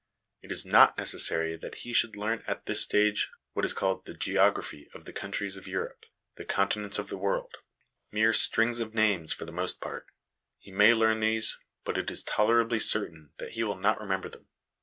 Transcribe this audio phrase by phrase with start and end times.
[0.41, 4.15] It is not necessary that he should learn at this stage what is called the
[4.15, 7.53] 'geography* of the countries of Europe, the continents of the world
[8.11, 10.05] mere strings of LESSONS AS INSTRUMENTS OF EDUCATION 275 names for the most part:
[10.57, 14.47] he may learn these, but it is tolerably certain that he will not remember them.